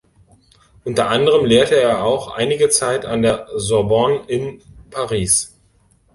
Unter 0.83 1.09
anderem 1.11 1.45
lehrte 1.45 1.75
er 1.79 2.03
auch 2.03 2.33
einige 2.35 2.69
Zeit 2.69 3.05
an 3.05 3.21
der 3.21 3.47
Sorbonne 3.55 4.23
in 4.27 4.59
Paris. 4.89 5.55